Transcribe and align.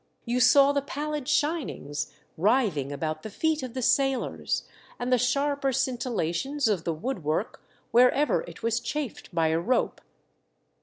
You 0.25 0.39
saw 0.39 0.71
the 0.71 0.81
pallid 0.81 1.27
shinings 1.27 2.11
writhing 2.35 2.91
about 2.91 3.21
the 3.21 3.29
feet 3.29 3.61
of 3.61 3.75
the 3.75 3.83
sailors, 3.83 4.63
and 4.97 5.13
the 5.13 5.19
sharper 5.19 5.71
scintillations 5.71 6.67
of 6.67 6.85
the 6.85 6.93
wood 6.95 7.23
work 7.23 7.61
wherever 7.91 8.41
it 8.47 8.63
was 8.63 8.79
chafed 8.79 9.29
by 9.31 9.49
a 9.49 9.59
rope. 9.59 10.01